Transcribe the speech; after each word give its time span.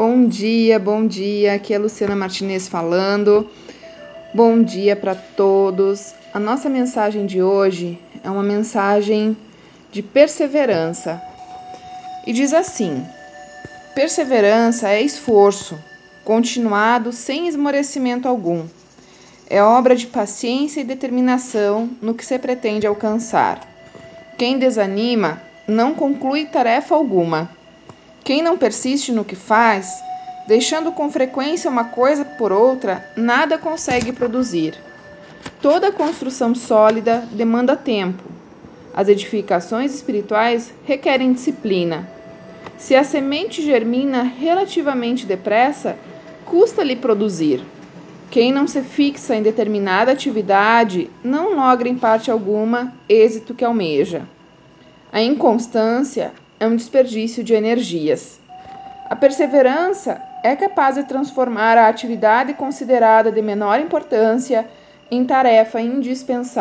Bom 0.00 0.28
dia, 0.28 0.78
bom 0.78 1.04
dia. 1.04 1.54
Aqui 1.54 1.74
é 1.74 1.78
Luciana 1.78 2.14
Martinez 2.14 2.68
falando. 2.68 3.50
Bom 4.32 4.62
dia 4.62 4.94
para 4.94 5.16
todos. 5.16 6.14
A 6.32 6.38
nossa 6.38 6.68
mensagem 6.68 7.26
de 7.26 7.42
hoje 7.42 7.98
é 8.22 8.30
uma 8.30 8.44
mensagem 8.44 9.36
de 9.90 10.00
perseverança. 10.00 11.20
E 12.24 12.32
diz 12.32 12.54
assim: 12.54 13.04
Perseverança 13.92 14.88
é 14.88 15.02
esforço, 15.02 15.76
continuado 16.24 17.10
sem 17.12 17.48
esmorecimento 17.48 18.28
algum. 18.28 18.66
É 19.50 19.60
obra 19.60 19.96
de 19.96 20.06
paciência 20.06 20.80
e 20.80 20.84
determinação 20.84 21.90
no 22.00 22.14
que 22.14 22.24
se 22.24 22.38
pretende 22.38 22.86
alcançar. 22.86 23.66
Quem 24.38 24.60
desanima 24.60 25.42
não 25.66 25.92
conclui 25.92 26.46
tarefa 26.46 26.94
alguma. 26.94 27.57
Quem 28.28 28.42
não 28.42 28.58
persiste 28.58 29.10
no 29.10 29.24
que 29.24 29.34
faz, 29.34 30.04
deixando 30.46 30.92
com 30.92 31.10
frequência 31.10 31.70
uma 31.70 31.84
coisa 31.84 32.26
por 32.26 32.52
outra, 32.52 33.10
nada 33.16 33.56
consegue 33.56 34.12
produzir. 34.12 34.74
Toda 35.62 35.90
construção 35.90 36.54
sólida 36.54 37.26
demanda 37.32 37.74
tempo. 37.74 38.22
As 38.94 39.08
edificações 39.08 39.94
espirituais 39.94 40.74
requerem 40.84 41.32
disciplina. 41.32 42.06
Se 42.76 42.94
a 42.94 43.02
semente 43.02 43.62
germina 43.62 44.24
relativamente 44.24 45.24
depressa, 45.24 45.96
custa-lhe 46.44 46.96
produzir. 46.96 47.62
Quem 48.30 48.52
não 48.52 48.66
se 48.66 48.82
fixa 48.82 49.36
em 49.36 49.42
determinada 49.42 50.12
atividade 50.12 51.08
não 51.24 51.56
logra 51.56 51.88
em 51.88 51.96
parte 51.96 52.30
alguma 52.30 52.92
êxito 53.08 53.54
que 53.54 53.64
almeja. 53.64 54.28
A 55.10 55.22
inconstância 55.22 56.34
é 56.60 56.66
um 56.66 56.76
desperdício 56.76 57.44
de 57.44 57.54
energias. 57.54 58.40
A 59.08 59.16
perseverança 59.16 60.20
é 60.42 60.54
capaz 60.54 60.96
de 60.96 61.04
transformar 61.04 61.78
a 61.78 61.88
atividade 61.88 62.54
considerada 62.54 63.32
de 63.32 63.40
menor 63.40 63.80
importância 63.80 64.66
em 65.10 65.24
tarefa 65.24 65.80
indispensável. 65.80 66.58